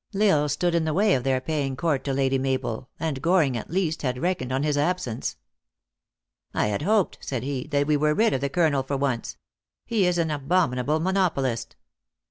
L 0.15 0.21
Isle 0.23 0.49
stood 0.49 0.73
in 0.73 0.83
the 0.85 0.95
way 0.95 1.13
of 1.13 1.23
their 1.23 1.39
paying 1.39 1.75
court 1.75 2.03
to 2.05 2.11
Lady 2.13 2.39
Mabel, 2.39 2.89
and 2.99 3.21
Goring, 3.21 3.55
at 3.55 3.69
least, 3.69 4.01
had 4.01 4.17
reckoned 4.17 4.51
on 4.51 4.63
his 4.63 4.75
ab 4.75 4.99
sence. 4.99 5.33
THE 6.53 6.57
ACTEESS 6.57 6.57
IN 6.57 6.57
HIGH 6.57 6.59
LIFE. 6.59 6.61
357" 6.61 6.61
I 6.63 6.67
had 6.71 6.81
hoped," 6.81 7.17
said 7.21 7.43
he," 7.43 7.67
that 7.71 7.85
we 7.85 7.97
were 7.97 8.15
rid 8.15 8.33
of 8.33 8.41
the 8.41 8.49
Colonel 8.49 8.81
for 8.81 8.97
once. 8.97 9.37
He 9.85 10.07
is 10.07 10.17
an 10.17 10.31
abominable 10.31 10.99
monopolist." 10.99 11.75